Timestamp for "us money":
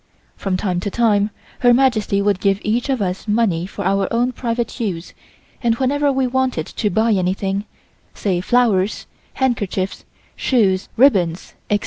3.03-3.67